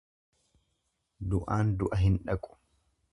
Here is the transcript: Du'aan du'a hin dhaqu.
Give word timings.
Du'aan 1.33 1.69
du'a 1.83 2.01
hin 2.07 2.19
dhaqu. 2.31 2.51